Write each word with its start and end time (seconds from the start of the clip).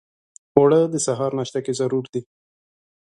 اوړه 0.57 0.79
د 0.93 0.95
سهار 1.05 1.31
ناشته 1.39 1.59
کې 1.65 1.73
ضرور 1.79 2.05
دي 2.13 2.21